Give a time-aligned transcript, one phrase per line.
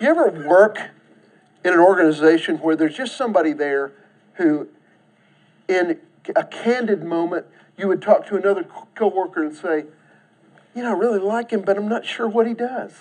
[0.00, 0.78] you ever work
[1.64, 3.92] in an organization where there's just somebody there
[4.34, 4.68] who,
[5.68, 5.98] in
[6.34, 7.46] a candid moment,
[7.76, 8.64] you would talk to another
[8.94, 9.84] coworker and say,
[10.74, 12.92] you know, I really like him, but I'm not sure what he does.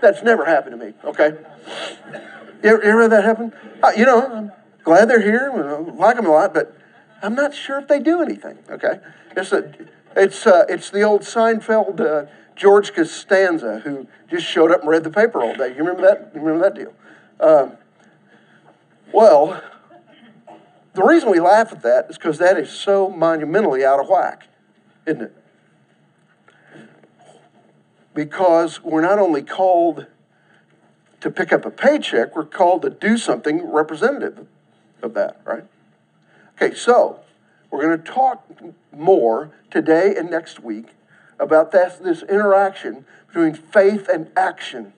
[0.00, 1.36] That's never happened to me, okay?
[2.62, 3.52] You ever, you ever that happen?
[3.82, 4.52] Uh, you know, I'm
[4.84, 5.50] glad they're here.
[5.52, 6.76] I like them a lot, but
[7.22, 9.00] I'm not sure if they do anything, okay?
[9.36, 9.72] It's, a,
[10.14, 12.26] it's, uh, it's the old Seinfeld uh,
[12.56, 15.68] George Costanza who just showed up and read the paper all day.
[15.68, 16.32] You remember that?
[16.34, 16.94] You remember that deal?
[17.38, 17.76] Um,
[19.12, 19.62] well,
[20.94, 24.48] the reason we laugh at that is because that is so monumentally out of whack,
[25.06, 25.36] isn't it?
[28.14, 30.06] Because we're not only called
[31.20, 34.46] to pick up a paycheck, we're called to do something representative
[35.02, 35.64] of that, right?
[36.54, 37.20] Okay, so
[37.70, 38.48] we're going to talk
[38.90, 40.95] more today and next week
[41.38, 44.92] about this, this interaction between faith and action.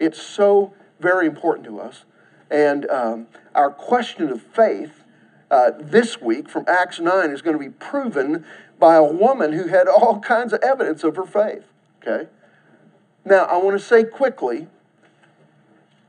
[0.00, 2.04] It's so very important to us.
[2.50, 5.02] And um, our question of faith
[5.50, 8.44] uh, this week from Acts 9 is going to be proven
[8.78, 11.64] by a woman who had all kinds of evidence of her faith.
[12.02, 12.28] Okay?
[13.24, 14.66] Now, I want to say quickly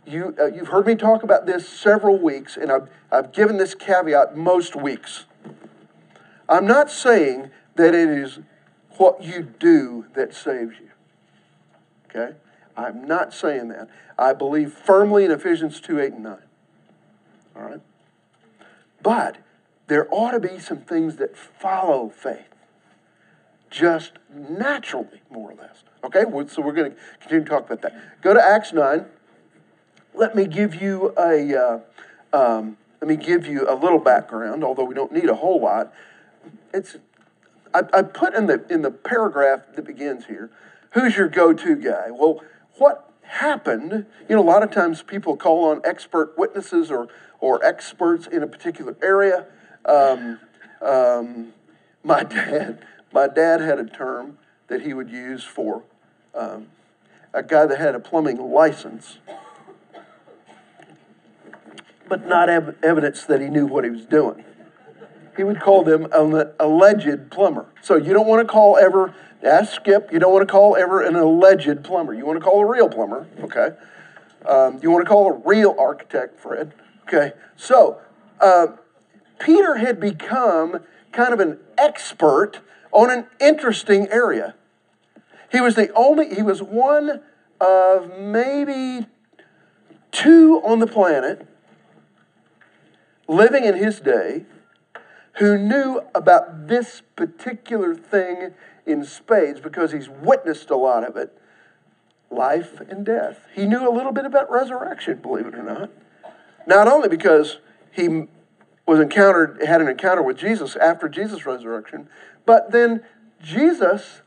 [0.05, 3.73] you, uh, you've heard me talk about this several weeks, and I've, I've given this
[3.73, 5.25] caveat most weeks.
[6.47, 8.39] I'm not saying that it is
[8.97, 10.89] what you do that saves you.
[12.09, 12.35] Okay?
[12.77, 13.89] I'm not saying that.
[14.17, 16.37] I believe firmly in Ephesians 2 8 and 9.
[17.55, 17.81] All right?
[19.01, 19.37] But
[19.87, 22.53] there ought to be some things that follow faith,
[23.69, 25.83] just naturally, more or less.
[26.03, 26.23] Okay?
[26.47, 28.21] So we're going to continue to talk about that.
[28.21, 29.05] Go to Acts 9.
[30.13, 31.55] Let me give you a.
[31.55, 31.79] Uh,
[32.33, 35.93] um, let me give you a little background, although we don't need a whole lot.
[36.73, 36.97] It's
[37.75, 40.49] I, I put in the in the paragraph that begins here,
[40.91, 42.09] who's your go-to guy?
[42.09, 42.41] Well,
[42.77, 44.05] what happened?
[44.29, 47.09] You know, a lot of times people call on expert witnesses or
[47.41, 49.45] or experts in a particular area.
[49.83, 50.39] Um,
[50.81, 51.53] um,
[52.01, 55.83] my dad, my dad had a term that he would use for
[56.33, 56.67] um,
[57.33, 59.17] a guy that had a plumbing license,
[62.07, 64.45] but not ev- evidence that he knew what he was doing
[65.35, 67.65] he would call them an alleged plumber.
[67.81, 69.13] So you don't want to call ever,
[69.43, 72.13] ask Skip, you don't want to call ever an alleged plumber.
[72.13, 73.75] You want to call a real plumber, okay?
[74.47, 76.73] Um, you want to call a real architect, Fred,
[77.07, 77.33] okay?
[77.55, 77.99] So
[78.39, 78.67] uh,
[79.39, 80.79] Peter had become
[81.11, 82.59] kind of an expert
[82.91, 84.55] on an interesting area.
[85.51, 87.21] He was the only, he was one
[87.59, 89.07] of maybe
[90.11, 91.47] two on the planet
[93.27, 94.45] living in his day
[95.37, 98.53] who knew about this particular thing
[98.85, 101.37] in spades because he's witnessed a lot of it
[102.31, 103.45] life and death.
[103.53, 105.91] He knew a little bit about resurrection, believe it or not.
[106.67, 107.59] Not only because
[107.91, 108.27] he
[108.85, 112.09] was encountered, had an encounter with Jesus after Jesus' resurrection,
[112.45, 113.03] but then
[113.41, 114.21] Jesus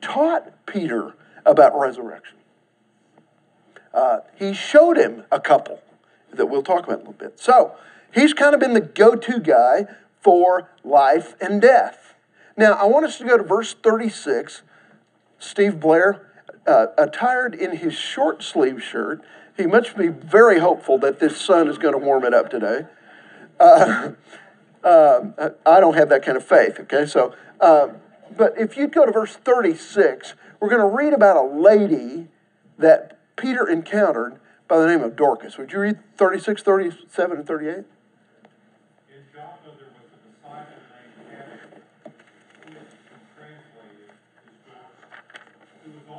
[0.00, 2.36] taught Peter about resurrection.
[3.92, 5.80] Uh, he showed him a couple
[6.32, 7.40] that we'll talk about in a little bit.
[7.40, 7.74] So
[8.12, 9.86] he's kind of been the go to guy
[10.20, 12.14] for life and death.
[12.56, 14.62] Now, I want us to go to verse 36.
[15.38, 16.26] Steve Blair,
[16.66, 19.22] uh, attired in his short sleeve shirt,
[19.56, 22.86] he must be very hopeful that this sun is going to warm it up today.
[23.60, 24.12] Uh,
[24.84, 27.06] uh, I don't have that kind of faith, okay?
[27.06, 27.88] So, uh,
[28.36, 32.28] but if you go to verse 36, we're going to read about a lady
[32.78, 35.58] that Peter encountered by the name of Dorcas.
[35.58, 37.84] Would you read 36, 37, and 38?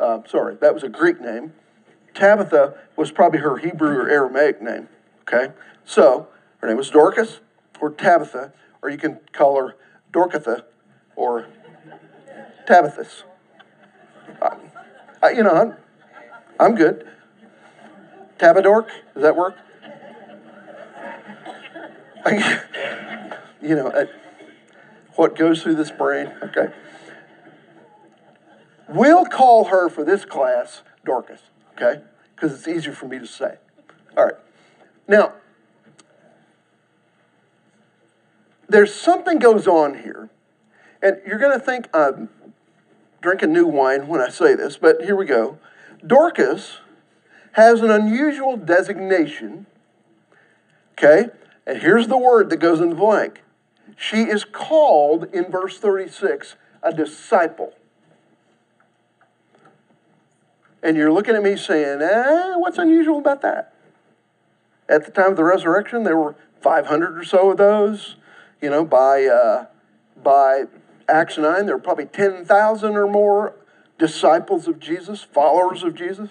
[0.00, 1.52] Uh, sorry, that was a Greek name.
[2.14, 4.88] Tabitha was probably her Hebrew or Aramaic name.
[5.22, 5.52] Okay,
[5.84, 7.40] so her name was Dorcas
[7.80, 8.52] or Tabitha,
[8.82, 9.76] or you can call her
[10.12, 10.64] Dorcatha
[11.14, 11.46] or
[12.66, 13.24] Tabithas.
[15.22, 15.74] Uh, you know, I'm,
[16.58, 17.06] I'm good.
[18.38, 18.88] Tabadork?
[19.12, 19.56] Does that work?
[23.62, 24.06] you know, uh,
[25.16, 26.32] what goes through this brain?
[26.42, 26.72] Okay.
[28.90, 31.42] We'll call her for this class Dorcas,
[31.74, 32.02] okay?
[32.34, 33.56] Because it's easier for me to say.
[34.16, 34.34] All right.
[35.06, 35.34] Now,
[38.68, 40.28] there's something goes on here,
[41.00, 42.30] and you're going to think I'm
[43.20, 45.58] drinking new wine when I say this, but here we go.
[46.04, 46.78] Dorcas
[47.52, 49.66] has an unusual designation,
[50.92, 51.28] okay?
[51.64, 53.42] And here's the word that goes in the blank.
[53.96, 57.74] She is called in verse 36 a disciple.
[60.82, 63.74] And you're looking at me saying, eh, what's unusual about that?
[64.88, 68.16] At the time of the resurrection, there were 500 or so of those.
[68.60, 69.66] You know, by, uh,
[70.22, 70.64] by
[71.08, 73.54] Acts 9, there were probably 10,000 or more
[73.98, 76.30] disciples of Jesus, followers of Jesus.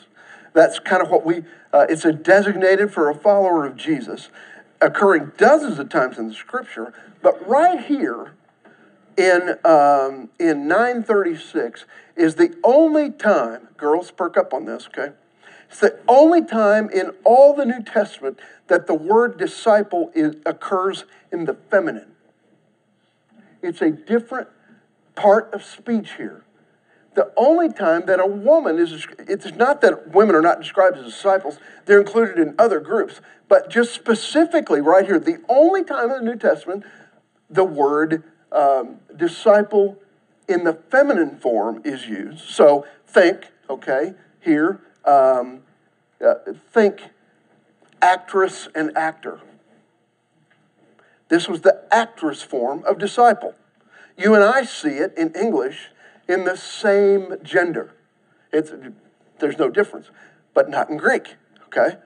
[0.53, 4.29] That's kind of what we, uh, it's a designated for a follower of Jesus,
[4.81, 6.93] occurring dozens of times in the scripture.
[7.21, 8.33] But right here
[9.19, 11.85] in, um, in 936
[12.15, 15.13] is the only time, girls, perk up on this, okay?
[15.69, 21.03] It's the only time in all the New Testament that the word disciple is, occurs
[21.33, 22.13] in the feminine.
[23.61, 24.47] It's a different
[25.15, 26.45] part of speech here.
[27.15, 31.03] The only time that a woman is, it's not that women are not described as
[31.03, 33.19] disciples, they're included in other groups,
[33.49, 36.85] but just specifically right here, the only time in the New Testament
[37.49, 39.97] the word um, disciple
[40.47, 42.39] in the feminine form is used.
[42.39, 45.61] So think, okay, here, um,
[46.25, 46.35] uh,
[46.71, 47.01] think
[48.01, 49.41] actress and actor.
[51.29, 53.53] This was the actress form of disciple.
[54.17, 55.89] You and I see it in English
[56.27, 57.93] in the same gender.
[58.51, 58.71] It's,
[59.39, 60.09] there's no difference,
[60.53, 61.35] but not in Greek,
[61.67, 61.97] okay?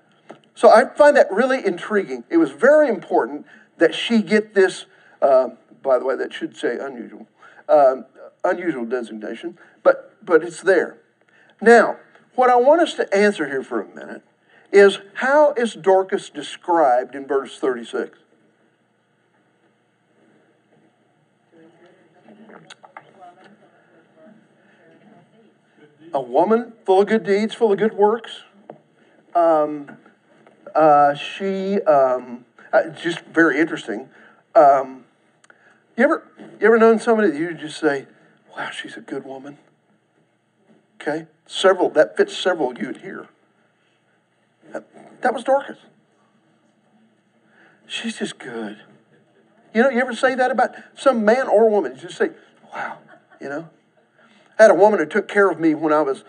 [0.55, 2.23] So I find that really intriguing.
[2.29, 3.45] It was very important
[3.77, 4.85] that she get this
[5.21, 5.49] uh,
[5.83, 7.27] by the way, that should say unusual,
[7.69, 8.05] um,
[8.43, 10.97] unusual designation, but, but it's there.
[11.61, 11.97] Now,
[12.35, 14.23] what I want us to answer here for a minute
[14.71, 18.17] is how is Dorcas described in verse 36?
[26.15, 28.41] A woman full of good deeds, full of good works.
[29.35, 29.97] Um,
[30.75, 34.09] uh, she, um, uh, just very interesting.
[34.55, 35.02] Um,
[35.95, 36.23] you ever,
[36.59, 38.07] you ever known somebody that you just say,
[38.55, 39.57] wow, she's a good woman?
[41.01, 41.27] Okay?
[41.45, 43.27] Several, that fits several you'd hear.
[44.71, 45.77] That, that was Dorcas.
[47.85, 48.79] She's just good.
[49.73, 51.93] You know, you ever say that about some man or woman?
[51.95, 52.31] You just say,
[52.73, 52.99] wow,
[53.41, 53.69] you know?
[54.57, 56.23] I had a woman who took care of me when I was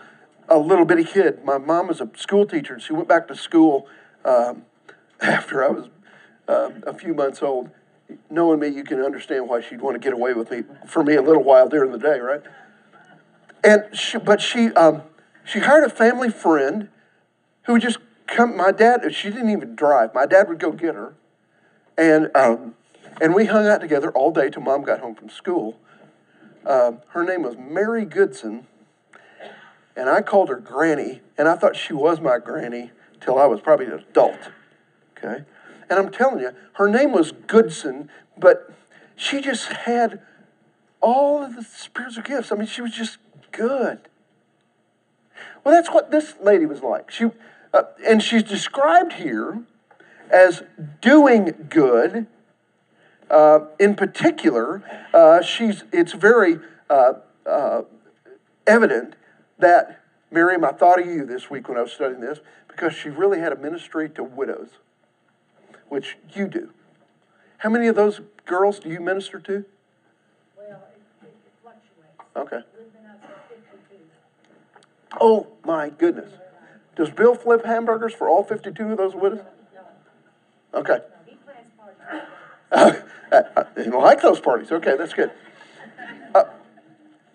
[0.49, 1.43] a little bitty kid.
[1.43, 3.87] My mom was a school teacher, and she went back to school
[4.23, 4.63] um,
[5.21, 5.85] after I was
[6.47, 7.69] um, a few months old
[8.29, 11.15] knowing me, you can understand why she'd want to get away with me for me
[11.15, 12.41] a little while during the day, right?
[13.63, 15.01] And she, but she um,
[15.43, 16.89] she hired a family friend
[17.63, 17.97] who would just
[18.27, 18.55] come.
[18.55, 20.13] My dad, she didn't even drive.
[20.13, 21.15] My dad would go get her,
[21.97, 22.75] and um,
[23.21, 25.79] and we hung out together all day till mom got home from school.
[26.65, 28.67] Um, her name was Mary Goodson,
[29.95, 32.91] and I called her Granny, and I thought she was my granny
[33.21, 34.51] till I was probably an adult.
[35.17, 35.43] Okay.
[35.89, 38.73] And I'm telling you, her name was Goodson, but
[39.15, 40.21] she just had
[41.01, 42.51] all of the spiritual gifts.
[42.51, 43.17] I mean, she was just
[43.51, 43.99] good.
[45.63, 47.11] Well, that's what this lady was like.
[47.11, 47.25] She,
[47.73, 49.63] uh, and she's described here
[50.29, 50.63] as
[51.01, 52.27] doing good.
[53.29, 57.13] Uh, in particular, uh, she's, it's very uh,
[57.45, 57.81] uh,
[58.67, 59.15] evident
[59.57, 63.09] that, Miriam, I thought of you this week when I was studying this because she
[63.09, 64.69] really had a ministry to widows
[65.89, 66.71] which you do.
[67.59, 69.65] How many of those girls do you minister to?
[70.57, 70.83] Well,
[71.23, 72.35] it, it fluctuates.
[72.35, 72.61] Okay.
[72.77, 75.17] We've been up to fifty-two.
[75.19, 76.31] Oh, my goodness.
[76.95, 79.41] Does Bill flip hamburgers for all 52 of those widows?
[80.73, 80.99] Okay.
[81.25, 81.71] he plans
[82.71, 83.01] parties.
[83.31, 83.63] Uh,
[83.99, 84.71] like those parties.
[84.71, 85.31] Okay, that's good.
[86.33, 86.43] Uh,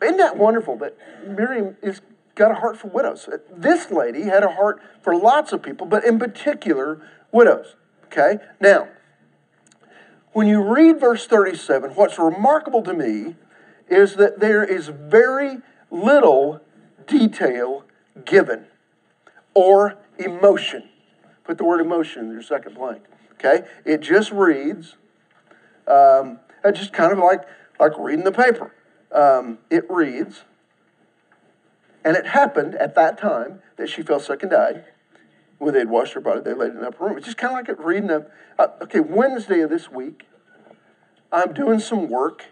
[0.01, 2.01] isn't that wonderful that Miriam is
[2.37, 3.29] got a heart for widows?
[3.55, 7.03] This lady had a heart for lots of people, but in particular,
[7.33, 7.75] widows.
[8.11, 8.43] Okay?
[8.61, 8.89] Now,
[10.33, 13.37] when you read verse 37, what's remarkable to me
[13.89, 15.59] is that there is very
[15.91, 16.61] little
[17.07, 17.85] detail
[18.25, 18.67] given
[19.55, 20.89] or emotion.
[21.45, 23.03] Put the word emotion in your second blank.
[23.35, 23.67] Okay?
[23.85, 24.97] It just reads,
[25.87, 27.43] um, it's just kind of like,
[27.79, 28.75] like reading the paper.
[29.13, 30.43] Um, it reads,
[32.05, 34.85] and it happened at that time that she fell sick and died
[35.61, 37.19] when they'd washed her body, they laid it in the upper room.
[37.19, 38.27] It's just kind of like reading a,
[38.83, 40.25] okay, Wednesday of this week,
[41.31, 42.47] I'm doing some work,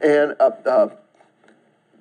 [0.00, 0.88] and uh, uh,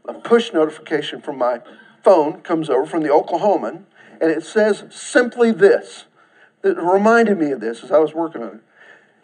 [0.08, 1.62] a push notification from my
[2.04, 3.84] phone comes over from the Oklahoman,
[4.22, 6.06] and it says simply this.
[6.64, 8.62] It reminded me of this as I was working on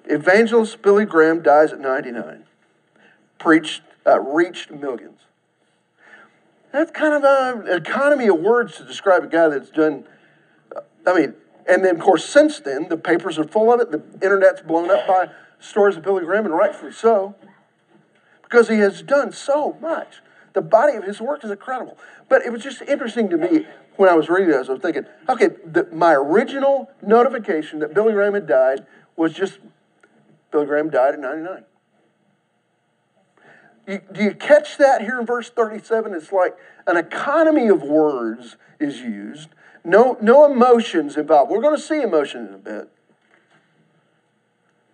[0.05, 0.11] it.
[0.11, 2.45] Evangelist Billy Graham dies at 99.
[3.37, 5.19] Preached, uh, reached millions.
[6.71, 10.05] That's kind of a, an economy of words to describe a guy that's done.
[11.07, 11.33] I mean,
[11.67, 13.91] and then of course since then the papers are full of it.
[13.91, 17.35] The internet's blown up by stories of Billy Graham, and rightfully so,
[18.43, 20.21] because he has done so much.
[20.53, 21.97] The body of his work is incredible.
[22.29, 24.69] But it was just interesting to me when I was reading this.
[24.69, 28.85] I was thinking, okay, the, my original notification that Billy Graham had died
[29.15, 29.59] was just
[30.51, 31.63] Billy Graham died at 99.
[33.87, 36.13] You, do you catch that here in verse 37?
[36.13, 36.55] It's like
[36.87, 39.49] an economy of words is used,
[39.87, 41.49] no, no emotions involved.
[41.49, 42.89] We're going to see emotion in a bit.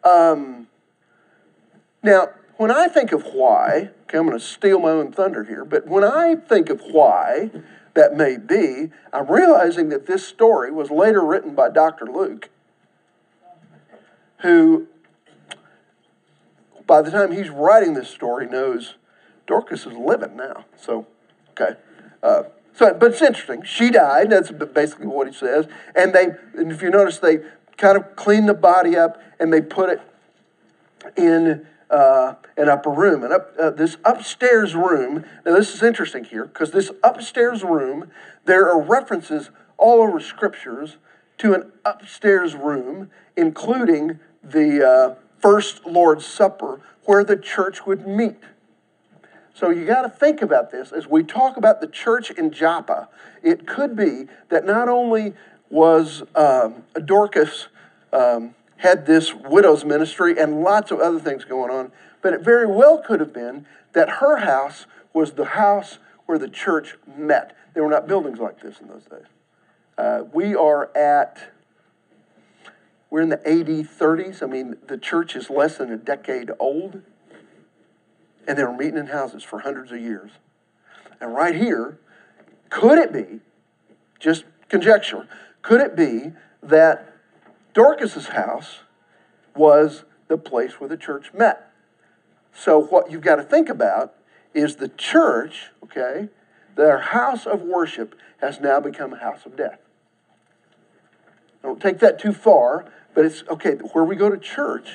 [0.04, 0.68] Um,
[2.04, 5.66] now, when I think of why, okay, I'm going to steal my own thunder here,
[5.66, 7.50] but when I think of why
[7.96, 12.06] that may be, I'm realizing that this story was later written by Dr.
[12.06, 12.50] Luke,
[14.42, 14.88] who,
[16.86, 18.94] by the time he's writing this story, knows
[19.48, 20.66] Dorcas is living now.
[20.78, 21.08] So,
[21.52, 21.80] okay.
[22.22, 22.44] Uh,
[22.76, 23.64] so, but it's interesting.
[23.64, 24.32] She died.
[24.32, 25.68] That's basically what he says.
[25.96, 27.40] And they, and if you notice, they
[27.78, 30.02] kind of clean the body up and they put it
[31.16, 33.24] in uh, an upper room.
[33.24, 38.10] And up, uh, this upstairs room, now this is interesting here because this upstairs room,
[38.46, 40.98] there are references all over scriptures
[41.40, 48.38] to an upstairs room, including the uh, first Lord's Supper where the church would meet.
[49.54, 53.08] So you got to think about this as we talk about the church in Joppa.
[53.44, 55.34] It could be that not only
[55.70, 57.68] was um, Dorcas
[58.12, 61.92] um, had this widow's ministry and lots of other things going on,
[62.22, 66.50] but it very well could have been that her house was the house where the
[66.50, 67.56] church met.
[67.74, 69.28] There were not buildings like this in those days.
[69.98, 71.54] Uh, we are at,
[73.12, 74.42] we're in the AD 30s.
[74.42, 77.04] I mean, the church is less than a decade old.
[78.48, 80.32] And they were meeting in houses for hundreds of years.
[81.22, 82.00] And right here,
[82.70, 83.40] could it be,
[84.20, 85.28] just conjecture,
[85.62, 87.14] could it be that
[87.74, 88.80] Dorcas's house
[89.56, 91.72] was the place where the church met?
[92.54, 94.16] So what you've got to think about
[94.54, 96.30] is the church, okay,
[96.76, 99.80] their house of worship has now become a house of death.
[101.62, 104.90] Don't take that too far, but it's okay, where we go to church,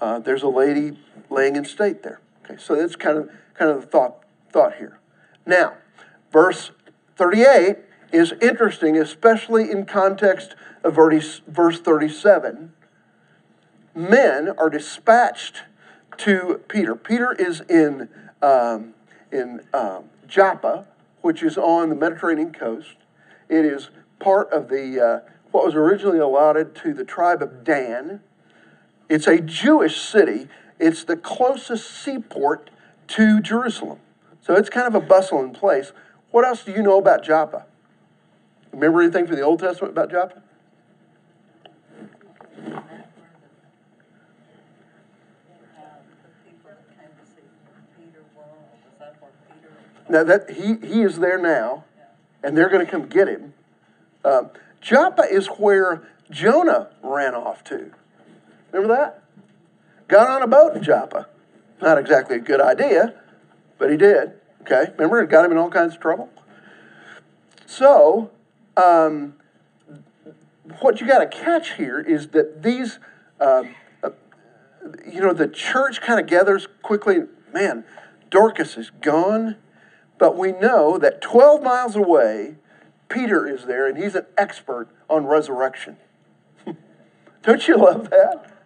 [0.00, 0.98] uh, there's a lady
[1.30, 2.20] laying in state there.
[2.44, 4.98] Okay, so that's kind of kind of the thought thought here.
[5.46, 5.74] Now,
[6.32, 6.72] verse
[7.16, 7.78] 38
[8.12, 12.72] is interesting, especially in context of verse, verse 37.
[13.94, 15.62] Men are dispatched
[16.18, 16.94] to Peter.
[16.94, 18.08] Peter is in
[18.40, 18.94] um,
[19.32, 20.86] in um, Joppa,
[21.20, 22.96] which is on the Mediterranean coast.
[23.48, 28.20] It is part of the uh, what was originally allotted to the tribe of Dan.
[29.08, 30.48] It's a Jewish city.
[30.78, 32.70] It's the closest seaport
[33.08, 33.98] to Jerusalem.
[34.40, 35.92] So it's kind of a bustling place.
[36.30, 37.66] What else do you know about Joppa?
[38.72, 40.42] Remember anything from the Old Testament about Joppa?
[50.10, 51.84] Now that he, he is there now,
[52.42, 53.52] and they're going to come get him.
[54.24, 54.50] Um,
[54.80, 57.90] Joppa is where Jonah ran off to.
[58.72, 59.22] Remember that?
[60.08, 61.28] Got on a boat in Joppa.
[61.80, 63.14] Not exactly a good idea,
[63.78, 64.32] but he did.
[64.62, 66.28] Okay, remember it got him in all kinds of trouble.
[67.66, 68.30] So,
[68.76, 69.34] um,
[70.80, 72.98] what you got to catch here is that these,
[73.40, 74.10] um, uh,
[75.06, 77.20] you know, the church kind of gathers quickly.
[77.52, 77.84] Man,
[78.30, 79.56] Dorcas is gone,
[80.18, 82.56] but we know that 12 miles away,
[83.08, 85.96] Peter is there, and he's an expert on resurrection.
[87.42, 88.57] Don't you love that?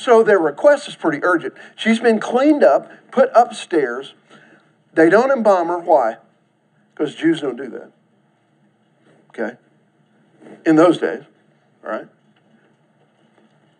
[0.00, 1.52] So their request is pretty urgent.
[1.76, 4.14] She's been cleaned up, put upstairs.
[4.94, 5.78] They don't embalm her.
[5.78, 6.16] Why?
[6.94, 7.92] Because Jews don't do that.
[9.28, 9.58] Okay?
[10.64, 11.24] In those days,
[11.84, 12.08] all right?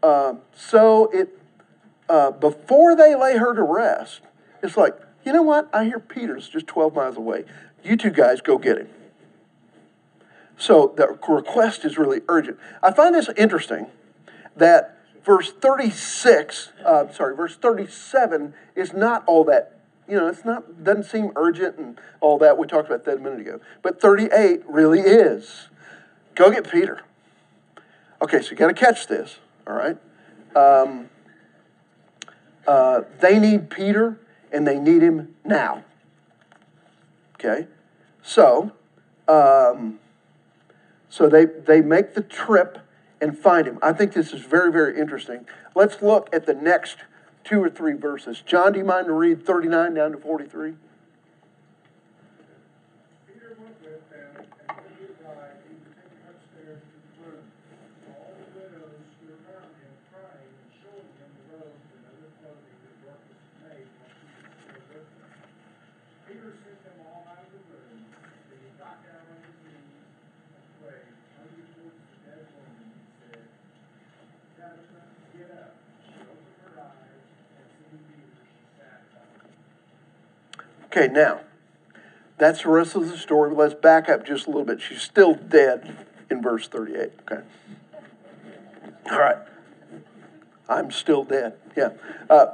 [0.02, 1.38] Um, so it
[2.10, 4.20] uh, before they lay her to rest,
[4.62, 5.70] it's like, you know what?
[5.72, 7.46] I hear Peter's just 12 miles away.
[7.82, 8.88] You two guys go get him.
[10.58, 12.58] So the request is really urgent.
[12.82, 13.86] I find this interesting
[14.54, 20.82] that verse 36, uh, sorry, verse 37 is not all that, you know, it's not,
[20.82, 22.58] doesn't seem urgent and all that.
[22.58, 23.60] We talked about that a minute ago.
[23.82, 25.68] But 38 really is.
[26.34, 27.00] Go get Peter.
[28.22, 29.96] Okay, so you got to catch this, all right?
[30.54, 31.08] Um,
[32.66, 34.18] uh, they need Peter
[34.52, 35.84] and they need him now.
[37.34, 37.66] Okay?
[38.22, 38.72] So,
[39.28, 39.98] um,
[41.08, 42.78] so they, they make the trip
[43.20, 43.78] and find him.
[43.82, 45.46] I think this is very, very interesting.
[45.74, 46.98] Let's look at the next
[47.44, 48.42] two or three verses.
[48.44, 50.74] John, do you mind to read 39 down to 43?
[53.26, 57.44] Peter went with them, and when he arrived, he was taken upstairs to the room.
[58.08, 62.76] All the widows stood around him, crying and showing him the robes and other clothing
[62.84, 65.32] that Dorcas had made while she was still with them.
[66.28, 68.00] Peter sent them all out of the room,
[68.48, 69.96] then he got down on his knees
[70.52, 73.44] and prayed, looking towards the dead woman, and said,
[74.60, 75.72] Tabitha, get up.
[76.04, 77.24] She opened her eyes,
[77.56, 79.32] and seeing Peter, she sat up.
[80.92, 81.42] Okay, now,
[82.36, 83.54] that's the rest of the story.
[83.54, 84.80] Let's back up just a little bit.
[84.80, 87.12] She's still dead in verse 38.
[87.20, 87.42] Okay.
[89.08, 89.36] All right.
[90.68, 91.54] I'm still dead.
[91.76, 91.90] Yeah.
[92.28, 92.46] Uh,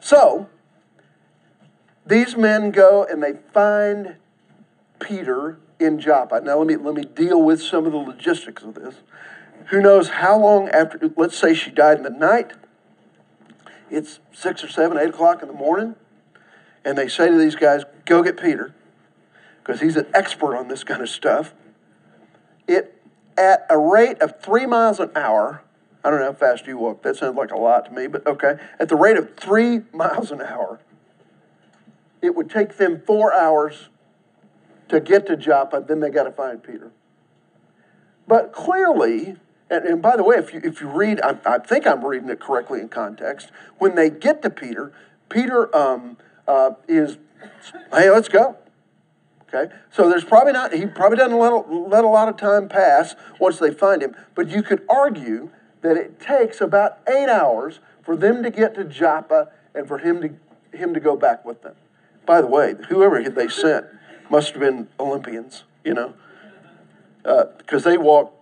[0.00, 0.48] so,
[2.04, 4.16] these men go and they find
[4.98, 6.40] Peter in Joppa.
[6.40, 8.96] Now, let me, let me deal with some of the logistics of this.
[9.66, 12.54] Who knows how long after, let's say she died in the night.
[13.88, 15.94] It's six or seven, eight o'clock in the morning
[16.84, 18.74] and they say to these guys, go get Peter,
[19.62, 21.54] because he's an expert on this kind of stuff.
[22.66, 22.94] It
[23.36, 25.62] at a rate of three miles an hour,
[26.04, 28.26] I don't know how fast you walk, that sounds like a lot to me, but
[28.26, 28.56] okay.
[28.80, 30.80] At the rate of three miles an hour,
[32.20, 33.88] it would take them four hours
[34.88, 36.90] to get to Joppa, then they got to find Peter.
[38.26, 39.36] But clearly,
[39.70, 42.28] and, and by the way, if you, if you read, I, I think I'm reading
[42.28, 44.92] it correctly in context, when they get to Peter,
[45.28, 46.16] Peter um,
[46.48, 47.18] uh, is,
[47.92, 48.56] hey, let's go.
[49.48, 53.14] Okay, so there's probably not, he probably doesn't let, let a lot of time pass
[53.40, 55.50] once they find him, but you could argue
[55.80, 60.20] that it takes about eight hours for them to get to Joppa and for him
[60.20, 61.76] to, him to go back with them.
[62.26, 63.86] By the way, whoever they sent
[64.30, 66.12] must have been Olympians, you know,
[67.22, 68.34] because they walked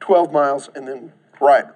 [0.00, 1.66] 12 miles and then right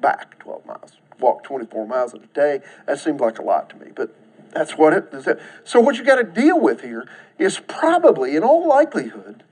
[0.00, 0.92] back 12 miles.
[1.18, 2.60] walked 24 miles in a day.
[2.86, 4.14] That seems like a lot to me, but
[4.52, 5.28] that's what it is.
[5.64, 9.42] So what you got to deal with here is probably, in all likelihood,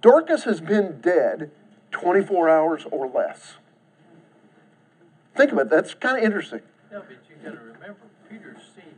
[0.00, 1.50] Dorcas has been dead
[1.90, 3.54] 24 hours or less.
[5.36, 5.70] Think about it.
[5.70, 6.60] That's kind of interesting.
[6.92, 8.94] Yeah, but you gotta remember, Peter's seen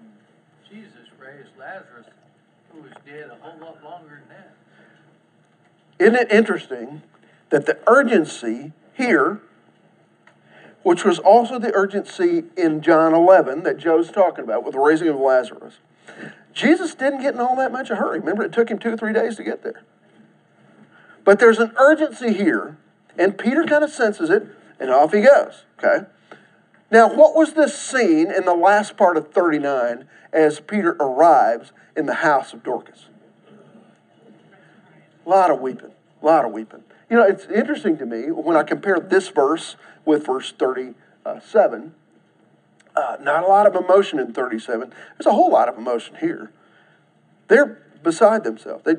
[0.69, 2.07] Jesus raise Lazarus,
[2.73, 4.55] who was dead a whole lot longer than that.
[5.99, 7.03] Isn't it interesting
[7.51, 9.41] that the urgency here,
[10.87, 15.09] which was also the urgency in John 11 that Joe's talking about with the raising
[15.09, 15.79] of Lazarus,
[16.53, 18.21] Jesus didn't get in all that much of a hurry.
[18.21, 19.83] Remember, it took him two or three days to get there.
[21.25, 22.79] But there's an urgency here,
[23.19, 24.47] and Peter kind of senses it,
[24.79, 26.07] and off he goes, okay?
[26.89, 32.07] Now, what was this scene in the last part of 39 as Peter arrives in
[32.07, 33.07] the house of Dorcas?
[35.27, 35.91] A lot of weeping,
[36.23, 36.85] a lot of weeping.
[37.09, 41.95] You know, it's interesting to me when I compare this verse with verse 37.
[42.97, 44.91] Uh, not a lot of emotion in 37.
[44.91, 46.51] There's a whole lot of emotion here.
[47.49, 48.85] They're beside themselves.
[48.85, 48.95] They,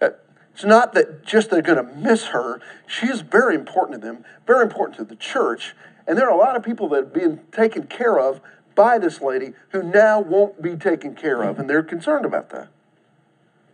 [0.00, 0.10] uh,
[0.52, 2.60] it's not that just they're going to miss her.
[2.86, 5.74] She is very important to them, very important to the church.
[6.06, 8.40] And there are a lot of people that are being taken care of
[8.74, 12.68] by this lady who now won't be taken care of, and they're concerned about that.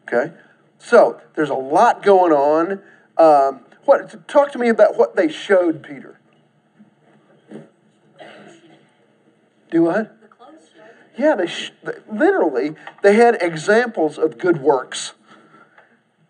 [0.07, 0.33] Okay?
[0.79, 2.81] So there's a lot going on.
[3.16, 6.18] Um, what, talk to me about what they showed Peter.
[9.70, 10.20] Do what?
[10.20, 10.70] The clothes.
[11.16, 15.14] Yeah, they sh- they- literally they had examples of good works.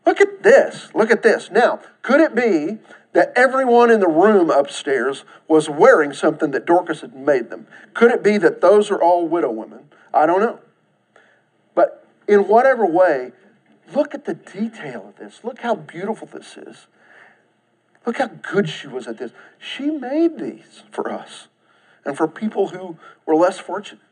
[0.06, 0.88] Look at this.
[0.94, 1.50] Look at this.
[1.50, 2.78] Now, could it be
[3.12, 7.66] that everyone in the room upstairs was wearing something that Dorcas had made them?
[7.94, 9.88] Could it be that those are all widow women?
[10.12, 10.60] I don't know.
[11.74, 13.32] But in whatever way,
[13.92, 15.40] look at the detail of this.
[15.42, 16.86] Look how beautiful this is.
[18.06, 19.32] Look how good she was at this.
[19.58, 21.48] She made these for us
[22.04, 24.02] and for people who were less fortunate.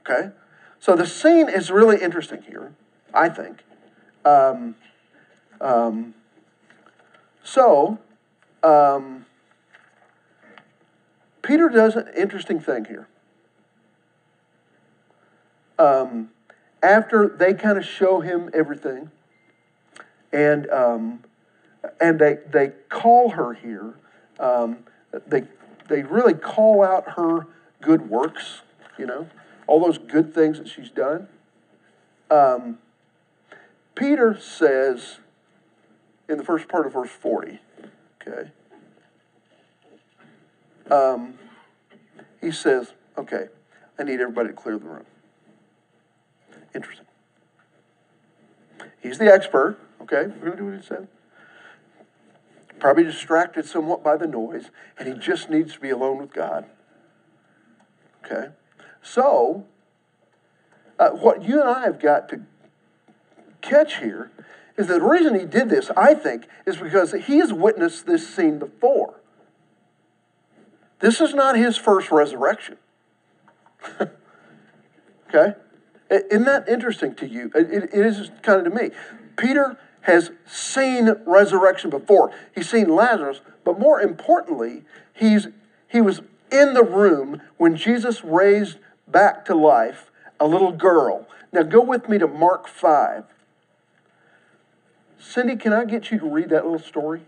[0.00, 0.30] Okay?
[0.78, 2.74] So the scene is really interesting here,
[3.12, 3.64] I think.
[4.24, 4.76] Um,
[5.60, 6.14] um,
[7.42, 7.98] so,
[8.62, 9.26] um,
[11.42, 13.08] Peter does an interesting thing here.
[15.78, 16.30] Um,
[16.84, 19.10] after they kind of show him everything,
[20.32, 21.24] and um,
[22.00, 23.94] and they they call her here.
[24.38, 24.84] Um,
[25.26, 25.44] they
[25.88, 27.46] they really call out her
[27.80, 28.60] good works.
[28.98, 29.28] You know,
[29.66, 31.26] all those good things that she's done.
[32.30, 32.78] Um,
[33.94, 35.18] Peter says
[36.28, 37.60] in the first part of verse forty.
[38.20, 38.50] Okay.
[40.90, 41.38] Um,
[42.42, 43.48] he says, "Okay,
[43.98, 45.06] I need everybody to clear the room."
[46.74, 47.06] Interesting.
[49.00, 50.26] He's the expert, okay?
[50.26, 51.08] We're gonna do what he said.
[52.78, 56.66] Probably distracted somewhat by the noise, and he just needs to be alone with God.
[58.24, 58.48] Okay?
[59.02, 59.66] So,
[60.98, 62.42] uh, what you and I have got to
[63.60, 64.30] catch here
[64.76, 68.28] is that the reason he did this, I think, is because he has witnessed this
[68.34, 69.20] scene before.
[71.00, 72.78] This is not his first resurrection.
[75.28, 75.54] okay?
[76.10, 77.50] Isn't that interesting to you?
[77.54, 78.90] It, it- is kind of to me.
[79.36, 82.30] Peter has seen resurrection before.
[82.54, 85.48] He's seen Lazarus, but more importantly, he's
[85.88, 86.20] he was
[86.52, 91.26] in the room when Jesus raised back to life a little girl.
[91.52, 93.24] Now go with me to Mark 5.
[95.18, 97.22] Cindy, can I get you to read that little story?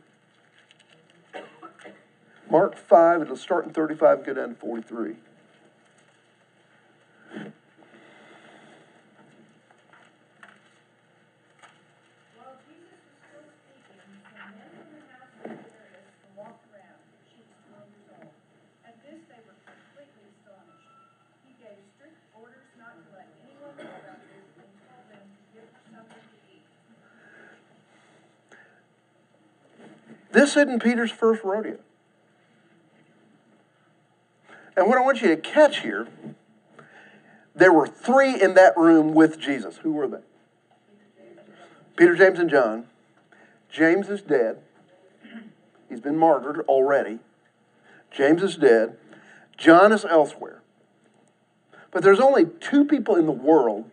[2.51, 5.15] Mark 5, it'll start in 35 and go down to 43.
[12.37, 13.99] While Jesus was still speaking,
[14.31, 16.07] some men from the house of Jairus
[16.39, 18.31] walked around, she was twelve years old.
[18.87, 20.87] At this, they were completely astonished.
[21.43, 25.41] He gave strict orders not to let anyone know about this and told them to
[25.51, 26.67] give her something to eat.
[30.31, 31.79] This isn't Peter's first rodeo.
[34.77, 36.07] And what I want you to catch here,
[37.55, 39.79] there were three in that room with Jesus.
[39.79, 40.19] Who were they?
[41.97, 42.87] Peter, James, and John.
[43.71, 44.59] James is dead.
[45.88, 47.21] He's been martyred already.
[48.11, 48.97] James is dead.
[49.57, 50.61] John is elsewhere.
[51.90, 53.90] But there's only two people in the world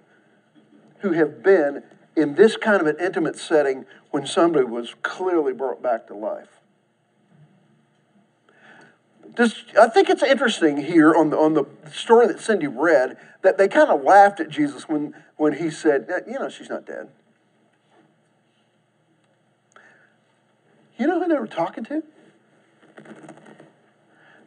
[0.99, 1.83] who have been
[2.15, 6.59] in this kind of an intimate setting when somebody was clearly brought back to life.
[9.35, 13.57] Just, I think it's interesting here on the, on the story that Cindy read that
[13.57, 16.85] they kind of laughed at Jesus when, when he said, "Eh, You know, she's not
[16.85, 17.09] dead.
[20.97, 22.03] You know who they were talking to?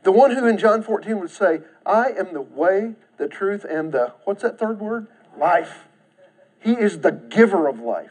[0.04, 3.90] The one who in John 14 would say, I am the way, the truth, and
[3.90, 5.08] the, what's that third word?
[5.36, 5.85] Life.
[6.66, 8.10] He is the giver of life.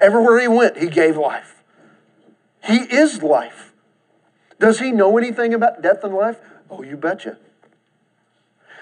[0.00, 1.62] Everywhere he went, he gave life.
[2.64, 3.74] He is life.
[4.58, 6.38] Does he know anything about death and life?
[6.70, 7.36] Oh, you betcha.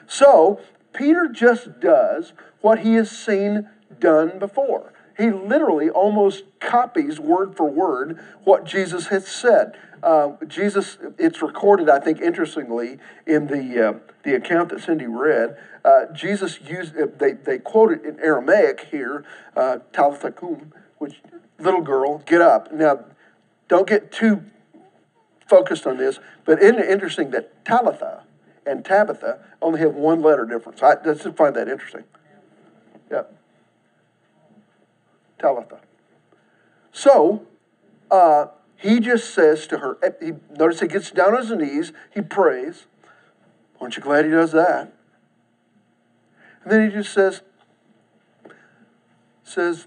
[0.06, 0.60] So,
[0.92, 3.68] Peter just does what he has seen
[3.98, 4.92] done before.
[5.18, 9.76] He literally almost copies word for word what Jesus has said.
[10.02, 15.56] Uh, Jesus, it's recorded, I think, interestingly, in the, uh, the account that Cindy read.
[15.84, 19.24] Uh, Jesus used, uh, they, they quote it in Aramaic here,
[19.56, 21.20] uh, Talitha kum, which,
[21.58, 22.72] little girl, get up.
[22.72, 23.04] Now,
[23.68, 24.42] don't get too
[25.46, 28.24] focused on this, but isn't it interesting that Talitha
[28.66, 30.82] and Tabitha only have one letter difference?
[30.82, 32.04] I just find that interesting.
[33.10, 33.22] Yeah.
[35.38, 35.80] Talitha.
[36.92, 37.46] So,
[38.10, 38.46] uh,
[38.80, 42.22] he just says to her, eh, he, notice he gets down on his knees, he
[42.22, 42.86] prays.
[43.80, 44.92] Aren't you glad he does that?
[46.62, 47.42] And then he just says,
[49.44, 49.86] says,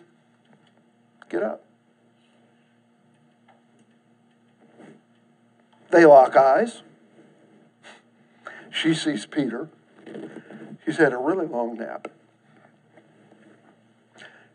[1.30, 1.64] get up.
[5.90, 6.82] They lock eyes.
[8.70, 9.70] She sees Peter.
[10.86, 12.08] He's had a really long nap.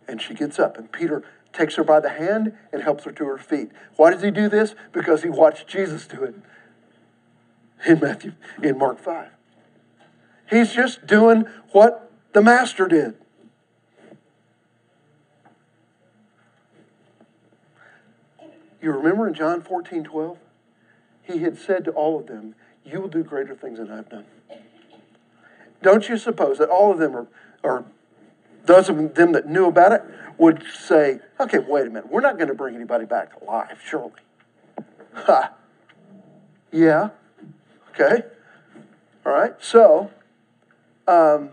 [0.06, 1.22] And she gets up, and Peter
[1.58, 3.70] takes her by the hand and helps her to her feet.
[3.96, 4.74] Why does he do this?
[4.92, 6.34] Because he watched Jesus do it
[7.84, 9.28] in Matthew, in Mark 5.
[10.48, 13.14] He's just doing what the master did.
[18.80, 20.38] You remember in John 14, 12?
[21.24, 24.24] He had said to all of them, You will do greater things than I've done.
[25.82, 27.26] Don't you suppose that all of them are,
[27.64, 27.84] are
[28.68, 30.02] those of them that knew about it
[30.36, 33.80] would say, okay, wait a minute, we're not going to bring anybody back to life,
[33.84, 34.12] surely.
[35.14, 35.52] Ha.
[36.70, 37.10] Yeah.
[37.90, 38.22] Okay.
[39.26, 39.54] All right.
[39.58, 40.10] So,
[41.08, 41.50] um,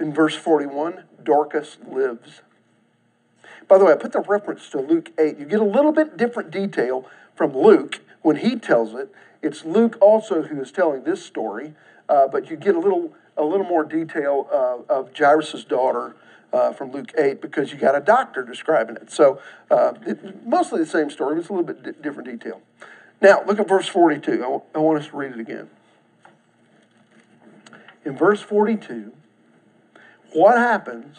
[0.00, 2.40] in verse 41, Dorcas lives.
[3.68, 5.38] By the way, I put the reference to Luke 8.
[5.38, 9.12] You get a little bit different detail from Luke when he tells it.
[9.42, 11.74] It's Luke also who is telling this story,
[12.08, 16.16] uh, but you get a little a little more detail uh, of Jairus' daughter
[16.52, 19.10] uh, from Luke 8 because you got a doctor describing it.
[19.10, 22.62] So uh, it, mostly the same story, but it's a little bit di- different detail.
[23.20, 24.32] Now, look at verse 42.
[24.32, 25.68] I w- I want us to read it again.
[28.04, 29.12] In verse 42,
[30.32, 31.18] what happens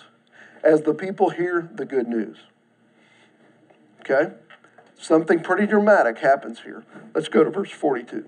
[0.63, 2.37] as the people hear the good news?
[4.01, 4.33] Okay?
[4.97, 6.83] Something pretty dramatic happens here.
[7.13, 8.25] Let's go to verse 42.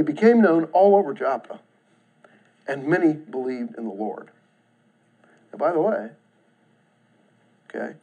[0.00, 1.60] He became known all over Joppa,
[2.66, 4.30] and many believed in the Lord.
[5.52, 6.08] And by the way,
[7.68, 7.96] okay,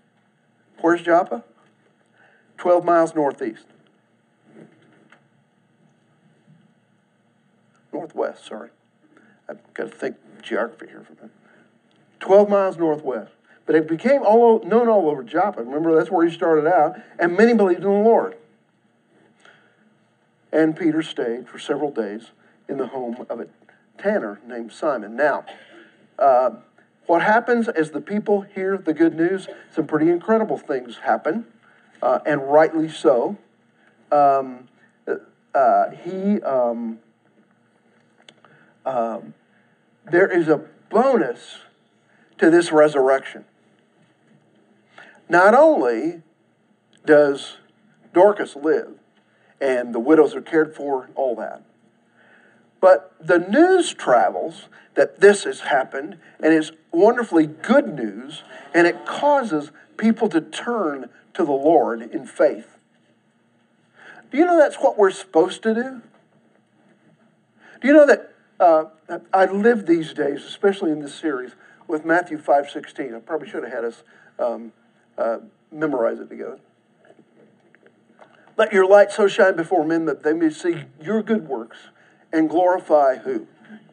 [0.79, 1.43] where's Joppa?
[2.59, 3.65] 12 miles northeast.
[7.91, 8.69] Northwest, sorry.
[9.49, 11.31] I've got to think geography here for a minute.
[12.19, 13.31] 12 miles northwest.
[13.65, 15.63] But it became all, known all over Joppa.
[15.63, 16.95] Remember, that's where he started out.
[17.17, 18.36] And many believed in the Lord.
[20.51, 22.31] And Peter stayed for several days
[22.69, 23.47] in the home of a
[23.97, 25.15] tanner named Simon.
[25.15, 25.45] Now,
[26.17, 26.51] uh,
[27.05, 29.47] what happens as the people hear the good news?
[29.73, 31.45] Some pretty incredible things happen,
[32.01, 33.37] uh, and rightly so.
[34.11, 34.67] Um,
[35.53, 36.99] uh, he, um,
[38.85, 39.33] um,
[40.11, 41.59] there is a bonus
[42.37, 43.45] to this resurrection.
[45.29, 46.21] Not only
[47.05, 47.57] does
[48.13, 48.96] Dorcas live,
[49.59, 51.63] and the widows are cared for, all that.
[52.79, 58.43] But the news travels that this has happened, and it's wonderfully good news,
[58.73, 62.77] and it causes people to turn to the Lord in faith.
[64.31, 66.01] Do you know that's what we're supposed to do?
[67.81, 68.85] Do you know that uh,
[69.33, 71.51] I live these days, especially in this series,
[71.87, 73.15] with Matthew five sixteen?
[73.15, 74.03] I probably should have had us
[74.39, 74.73] um,
[75.17, 75.37] uh,
[75.71, 76.59] memorize it together.
[78.57, 81.77] Let your light so shine before men that they may see your good works
[82.33, 83.47] and glorify who?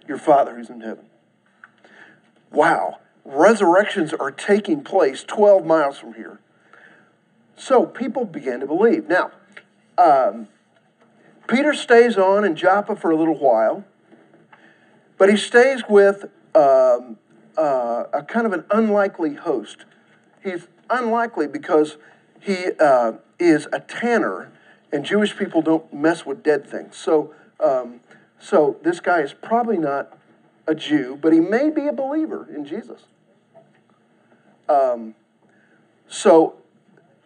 [0.09, 1.05] Your Father who's in heaven.
[2.51, 3.01] Wow.
[3.25, 6.41] Resurrections are taking place 12 miles from here.
[7.57, 9.07] So people began to believe.
[9.09, 9.33] Now,
[9.97, 10.49] um,
[11.47, 13.85] Peter stays on in Joppa for a little while,
[15.19, 16.25] but he stays with
[16.55, 17.19] um,
[17.57, 19.85] uh, a kind of an unlikely host.
[20.43, 21.97] He's unlikely because
[22.41, 24.53] he uh, is a tanner,
[24.95, 26.97] and Jewish people don't mess with dead things.
[26.97, 27.99] So, um,
[28.39, 30.17] so this guy is probably not
[30.69, 33.03] a Jew, but he may be a believer in Jesus.
[34.69, 35.17] Um,
[36.07, 36.55] so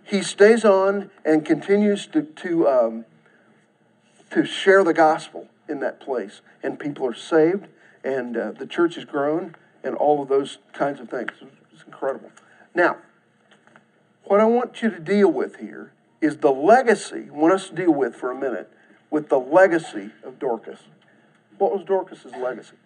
[0.02, 3.04] he stays on and continues to to um,
[4.30, 7.68] to share the gospel in that place, and people are saved,
[8.02, 9.54] and uh, the church has grown,
[9.84, 11.32] and all of those kinds of things.
[11.74, 12.30] It's incredible.
[12.74, 12.96] Now,
[14.24, 17.28] what I want you to deal with here is the legacy.
[17.28, 18.70] I want us to deal with for a minute
[19.10, 20.80] with the legacy of Dorcas.
[21.58, 22.76] What was Dorcas's legacy?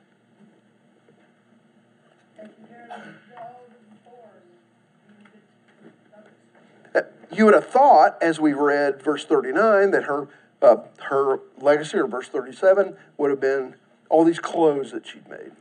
[7.34, 10.28] You would have thought, as we read verse 39, that her,
[10.60, 10.76] uh,
[11.08, 13.76] her legacy, or verse 37, would have been
[14.10, 15.52] all these clothes that she'd made.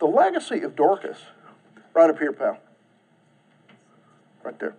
[0.00, 1.18] The legacy of Dorcas,
[1.94, 2.58] right up here, pal.
[4.42, 4.74] Right there.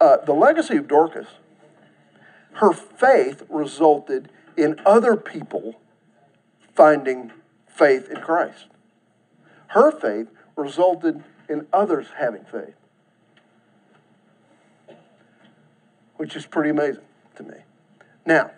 [0.00, 1.26] Uh, the legacy of Dorcas,
[2.54, 5.80] her faith resulted in other people
[6.74, 7.32] finding
[7.66, 8.66] faith in Christ.
[9.68, 12.74] Her faith resulted in others having faith.
[16.20, 17.00] which is pretty amazing
[17.34, 17.54] to me.
[18.26, 18.50] Now,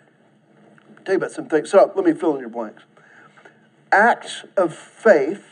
[0.97, 1.71] I'll tell you about some things.
[1.71, 2.83] So let me fill in your blanks.
[3.89, 5.45] Acts of faith,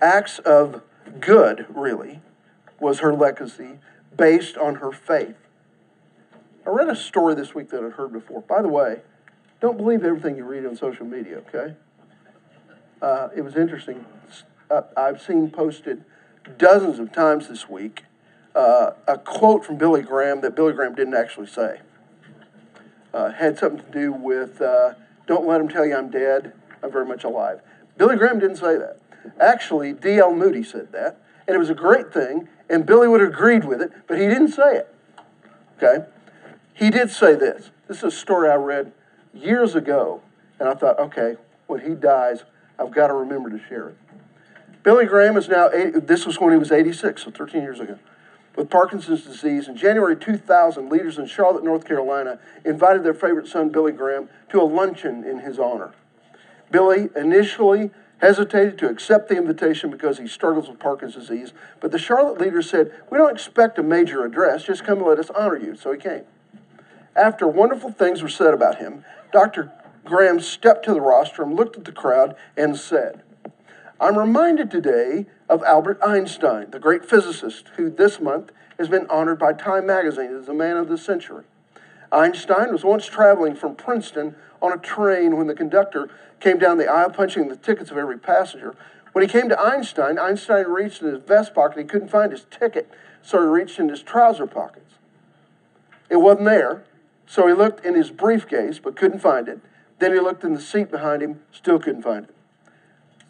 [0.00, 0.80] acts of
[1.18, 2.20] good, really,
[2.78, 3.80] was her legacy
[4.16, 5.36] based on her faith.
[6.66, 8.42] I read a story this week that I'd heard before.
[8.42, 9.00] By the way,
[9.60, 11.74] don't believe everything you read on social media, okay?
[13.00, 14.04] Uh, it was interesting.
[14.70, 16.04] Uh, I've seen posted
[16.58, 18.04] dozens of times this week
[18.54, 21.80] uh, a quote from Billy Graham that Billy Graham didn't actually say.
[23.12, 24.94] Uh, had something to do with uh,
[25.26, 26.52] "Don't let them tell you I'm dead.
[26.82, 27.60] I'm very much alive."
[27.98, 28.98] Billy Graham didn't say that.
[29.38, 30.34] Actually, D.L.
[30.34, 33.80] Moody said that, and it was a great thing, and Billy would have agreed with
[33.80, 34.94] it, but he didn't say it.
[35.76, 36.06] Okay,
[36.74, 37.70] he did say this.
[37.88, 38.92] This is a story I read
[39.34, 40.22] years ago,
[40.58, 42.44] and I thought, okay, when he dies,
[42.78, 43.96] I've got to remember to share it.
[44.82, 47.98] Billy Graham is now, 80, this was when he was 86, so 13 years ago,
[48.56, 49.68] with Parkinson's disease.
[49.68, 54.60] In January 2000, leaders in Charlotte, North Carolina invited their favorite son, Billy Graham, to
[54.60, 55.92] a luncheon in his honor.
[56.70, 57.90] Billy initially
[58.22, 62.62] hesitated to accept the invitation because he struggles with Parkinson's disease, but the Charlotte leader
[62.62, 65.74] said, We don't expect a major address, just come and let us honor you.
[65.74, 66.22] So he came.
[67.16, 69.72] After wonderful things were said about him, Dr.
[70.04, 73.22] Graham stepped to the rostrum, looked at the crowd, and said,
[74.00, 79.38] I'm reminded today of Albert Einstein, the great physicist who this month has been honored
[79.38, 81.44] by Time magazine as the man of the century.
[82.12, 86.08] Einstein was once traveling from Princeton on a train when the conductor
[86.42, 88.74] came down the aisle punching the tickets of every passenger.
[89.12, 91.78] When he came to Einstein, Einstein reached in his vest pocket.
[91.78, 92.90] He couldn't find his ticket,
[93.22, 94.94] so he reached in his trouser pockets.
[96.10, 96.84] It wasn't there,
[97.24, 99.60] So he looked in his briefcase, but couldn't find it.
[100.00, 102.34] Then he looked in the seat behind him, still couldn't find it.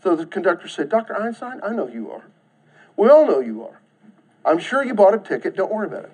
[0.03, 1.15] So the conductor said, Dr.
[1.15, 2.25] Einstein, I know you are.
[2.97, 3.81] We all know you are.
[4.45, 6.13] I'm sure you bought a ticket, don't worry about it.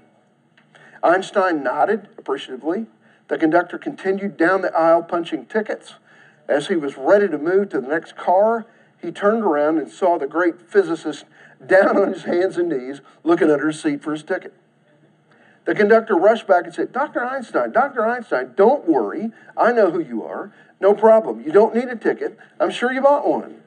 [1.02, 2.86] Einstein nodded appreciatively.
[3.28, 5.94] The conductor continued down the aisle punching tickets.
[6.48, 8.66] As he was ready to move to the next car,
[9.00, 11.24] he turned around and saw the great physicist
[11.64, 14.54] down on his hands and knees looking under his seat for his ticket.
[15.66, 17.22] The conductor rushed back and said, Dr.
[17.22, 18.06] Einstein, Dr.
[18.06, 19.30] Einstein, don't worry.
[19.56, 20.52] I know who you are.
[20.80, 21.42] No problem.
[21.44, 22.38] You don't need a ticket.
[22.58, 23.60] I'm sure you bought one.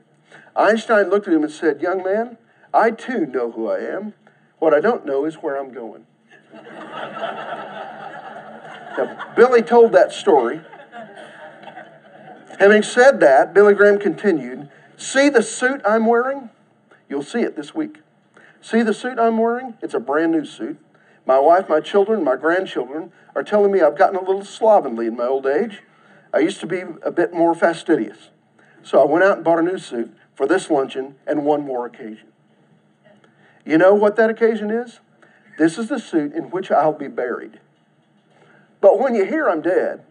[0.55, 2.37] Einstein looked at him and said, Young man,
[2.73, 4.13] I too know who I am.
[4.57, 6.05] What I don't know is where I'm going.
[6.53, 10.61] now, Billy told that story.
[12.59, 16.49] Having said that, Billy Graham continued, See the suit I'm wearing?
[17.09, 17.97] You'll see it this week.
[18.61, 19.75] See the suit I'm wearing?
[19.81, 20.77] It's a brand new suit.
[21.25, 25.15] My wife, my children, my grandchildren are telling me I've gotten a little slovenly in
[25.15, 25.81] my old age.
[26.33, 28.29] I used to be a bit more fastidious.
[28.83, 31.85] So I went out and bought a new suit for this luncheon and one more
[31.85, 32.27] occasion.
[33.65, 34.99] You know what that occasion is?
[35.57, 37.59] This is the suit in which I'll be buried.
[38.79, 40.03] But when you hear I'm dead,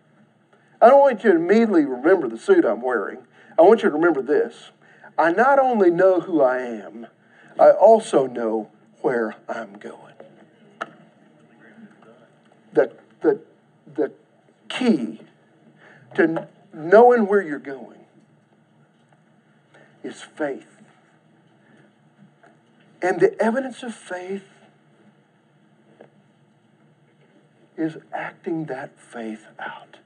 [0.80, 3.18] I don't want you to immediately remember the suit I'm wearing.
[3.58, 4.70] I want you to remember this.
[5.18, 7.06] I not only know who I am,
[7.58, 8.70] I also know
[9.02, 10.14] where I'm going.
[12.72, 13.40] The, the,
[13.94, 14.12] the
[14.68, 15.20] key
[16.14, 17.98] to knowing where you're going
[20.02, 20.66] is faith.
[23.02, 24.44] And the evidence of faith
[27.76, 29.99] is acting that faith out.